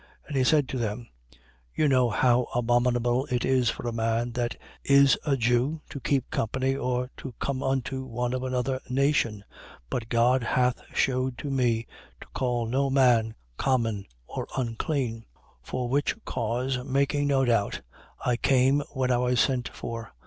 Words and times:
10:28. 0.23 0.27
And 0.29 0.35
he 0.37 0.43
said 0.43 0.67
to 0.69 0.77
them: 0.79 1.07
you 1.75 1.87
know 1.87 2.09
how 2.09 2.47
abominable 2.55 3.27
it 3.29 3.45
is 3.45 3.69
for 3.69 3.87
a 3.87 3.93
man 3.93 4.31
that 4.31 4.55
is 4.83 5.15
a 5.27 5.37
Jew 5.37 5.83
to 5.91 5.99
keep 5.99 6.31
company 6.31 6.75
or 6.75 7.11
to 7.17 7.35
come 7.37 7.61
unto 7.61 8.05
one 8.05 8.33
of 8.33 8.41
another 8.41 8.79
nation: 8.89 9.43
but 9.91 10.09
God 10.09 10.41
hath 10.41 10.81
shewed 10.91 11.37
to 11.37 11.51
me, 11.51 11.85
to 12.19 12.27
call 12.33 12.65
no 12.65 12.89
man 12.89 13.35
common 13.57 14.07
or 14.25 14.47
unclean. 14.57 15.19
10:29. 15.61 15.61
For 15.61 15.87
which 15.87 16.25
cause, 16.25 16.83
making 16.83 17.27
no 17.27 17.45
doubt, 17.45 17.81
I 18.25 18.37
came 18.37 18.79
when 18.93 19.11
I 19.11 19.17
was 19.17 19.39
sent 19.39 19.69
for. 19.69 20.15